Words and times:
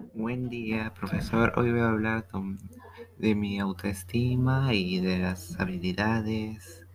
Buen 0.00 0.48
día, 0.48 0.94
profesor. 0.94 1.52
Hoy 1.56 1.70
voy 1.70 1.80
a 1.80 1.90
hablar 1.90 2.26
de 3.18 3.34
mi 3.34 3.60
autoestima 3.60 4.72
y 4.72 4.98
de 4.98 5.18
las 5.18 5.60
habilidades 5.60 6.86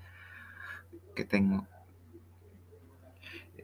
que 1.16 1.24
tengo 1.24 1.68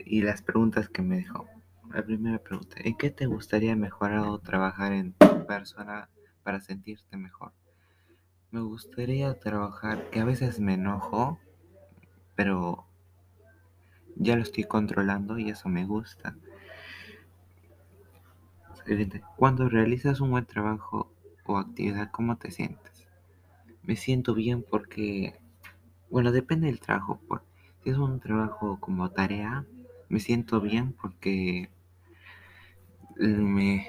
y 0.05 0.21
las 0.21 0.43
preguntas 0.43 0.89
que 0.89 1.01
me 1.01 1.17
dejó. 1.17 1.47
La 1.91 2.05
primera 2.05 2.37
pregunta, 2.37 2.77
¿en 2.83 2.95
qué 2.95 3.09
te 3.09 3.25
gustaría 3.25 3.75
mejorar 3.75 4.19
o 4.19 4.37
trabajar 4.37 4.93
en 4.93 5.13
tu 5.13 5.45
persona 5.47 6.09
para 6.43 6.61
sentirte 6.61 7.17
mejor? 7.17 7.51
Me 8.51 8.61
gustaría 8.61 9.39
trabajar, 9.39 10.09
que 10.11 10.19
a 10.19 10.25
veces 10.25 10.59
me 10.59 10.75
enojo, 10.75 11.39
pero 12.35 12.85
ya 14.15 14.35
lo 14.35 14.43
estoy 14.43 14.65
controlando 14.65 15.39
y 15.39 15.49
eso 15.49 15.67
me 15.67 15.85
gusta. 15.85 16.35
Cuando 19.37 19.69
realizas 19.69 20.19
un 20.21 20.31
buen 20.31 20.45
trabajo 20.45 21.11
o 21.45 21.57
actividad, 21.57 22.11
¿cómo 22.11 22.37
te 22.37 22.51
sientes? 22.51 23.07
Me 23.83 23.95
siento 23.95 24.33
bien 24.33 24.63
porque, 24.69 25.35
bueno, 26.09 26.31
depende 26.31 26.67
del 26.67 26.79
trabajo. 26.79 27.19
Si 27.83 27.91
es 27.91 27.97
un 27.97 28.19
trabajo 28.19 28.79
como 28.79 29.09
tarea, 29.11 29.65
me 30.09 30.19
siento 30.19 30.61
bien 30.61 30.93
porque 30.93 31.69
me, 33.17 33.87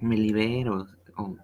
me 0.00 0.16
libero 0.16 0.86
o 1.16 1.36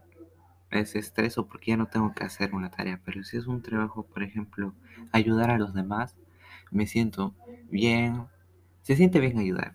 es 0.71 0.95
estreso 0.97 1.47
porque 1.47 1.73
ya 1.73 1.77
no 1.77 1.87
tengo 1.89 2.15
que 2.15 2.25
hacer 2.25 2.55
una 2.55 2.71
tarea. 2.71 3.01
Pero 3.05 3.25
si 3.25 3.37
es 3.37 3.47
un 3.47 3.63
trabajo, 3.63 4.05
por 4.05 4.23
ejemplo, 4.23 4.75
ayudar 5.13 5.51
a 5.51 5.59
los 5.59 5.75
demás, 5.75 6.17
me 6.71 6.87
siento 6.87 7.35
bien. 7.71 8.25
Se 8.83 8.97
siente 8.97 9.21
bien 9.21 9.39
ayudar. 9.39 9.75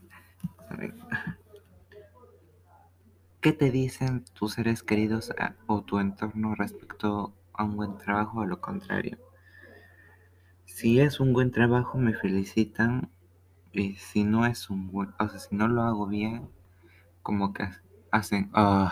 ¿Qué 3.45 3.53
te 3.53 3.69
dicen 3.69 4.25
tus 4.33 4.53
seres 4.53 4.81
queridos 4.81 5.31
ah, 5.37 5.53
o 5.67 5.83
tu 5.83 5.99
entorno 5.99 6.55
respecto 6.55 7.31
a 7.53 7.63
un 7.63 7.75
buen 7.77 7.95
trabajo 7.99 8.39
o 8.39 8.45
lo 8.47 8.59
contrario? 8.59 9.19
Si 10.65 10.99
es 10.99 11.19
un 11.19 11.31
buen 11.31 11.51
trabajo 11.51 11.99
me 11.99 12.15
felicitan 12.15 13.11
y 13.71 13.97
si 13.97 14.23
no 14.23 14.47
es 14.47 14.71
un 14.71 14.91
buen, 14.91 15.13
o 15.19 15.29
sea, 15.29 15.37
si 15.37 15.55
no 15.55 15.67
lo 15.67 15.83
hago 15.83 16.07
bien, 16.07 16.49
como 17.21 17.53
que 17.53 17.69
hacen, 18.11 18.49
ah". 18.53 18.91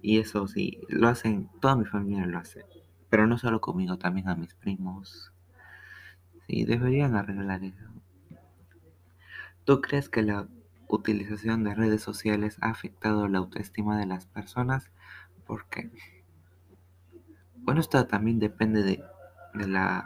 Y 0.00 0.20
eso 0.20 0.46
sí, 0.48 0.80
lo 0.88 1.08
hacen, 1.08 1.50
toda 1.60 1.76
mi 1.76 1.84
familia 1.84 2.24
lo 2.24 2.38
hace, 2.38 2.64
pero 3.10 3.26
no 3.26 3.36
solo 3.36 3.60
conmigo, 3.60 3.98
también 3.98 4.30
a 4.30 4.34
mis 4.34 4.54
primos. 4.54 5.32
Sí, 6.46 6.64
deberían 6.64 7.14
arreglar 7.14 7.62
eso. 7.62 7.90
¿Tú 9.64 9.80
crees 9.82 10.08
que 10.08 10.22
la 10.22 10.48
utilización 10.88 11.64
de 11.64 11.74
redes 11.74 12.02
sociales 12.02 12.58
ha 12.60 12.70
afectado 12.70 13.28
la 13.28 13.38
autoestima 13.38 13.98
de 13.98 14.06
las 14.06 14.26
personas. 14.26 14.90
porque 15.46 15.90
Bueno, 17.56 17.80
esto 17.80 18.06
también 18.06 18.38
depende 18.38 18.82
de, 18.82 19.02
de 19.54 19.68
las 19.68 20.04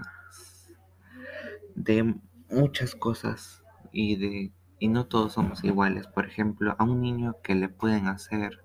de 1.75 2.15
muchas 2.51 2.95
cosas 2.95 3.63
y 3.93 4.17
de 4.17 4.53
y 4.81 4.89
no 4.89 5.07
todos 5.07 5.35
somos 5.35 5.63
iguales. 5.63 6.07
Por 6.07 6.27
ejemplo, 6.27 6.75
a 6.79 6.85
un 6.85 7.03
niño 7.03 7.37
que 7.43 7.55
le 7.55 7.69
pueden 7.69 8.09
hacer 8.09 8.65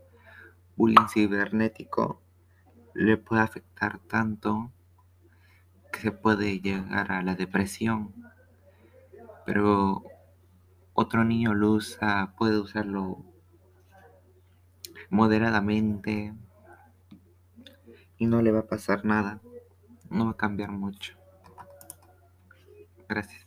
bullying 0.77 1.07
cibernético 1.09 2.22
le 2.94 3.17
puede 3.17 3.41
afectar 3.41 4.00
tanto 4.00 4.72
que 5.91 6.00
se 6.00 6.11
puede 6.13 6.61
llegar 6.61 7.11
a 7.11 7.22
la 7.22 7.35
depresión. 7.35 8.13
Pero 9.45 10.03
otro 10.95 11.25
niño 11.25 11.53
lo 11.53 11.71
usa, 11.71 12.33
puede 12.38 12.57
usarlo 12.57 13.23
moderadamente 15.09 16.33
y 18.17 18.25
no 18.25 18.41
le 18.41 18.51
va 18.51 18.59
a 18.59 18.67
pasar 18.67 19.03
nada, 19.03 19.41
no 20.09 20.25
va 20.25 20.31
a 20.31 20.38
cambiar 20.38 20.72
mucho. 20.72 21.16
Gracias. 23.09 23.45